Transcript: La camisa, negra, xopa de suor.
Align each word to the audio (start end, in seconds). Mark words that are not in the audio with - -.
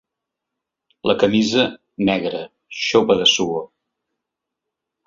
La 1.11 1.15
camisa, 1.25 1.67
negra, 2.09 2.43
xopa 2.87 3.21
de 3.21 3.31
suor. 3.37 3.65